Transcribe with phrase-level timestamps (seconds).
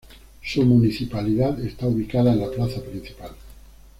[0.43, 3.33] Su municipalidad está ubicada en la Plaza principal.